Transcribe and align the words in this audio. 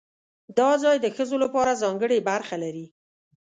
دا 0.57 0.69
ځای 0.83 0.97
د 1.01 1.05
ښځو 1.15 1.35
لپاره 1.43 1.79
ځانګړې 1.81 2.17
برخه 2.29 2.55
لري. 2.63 2.85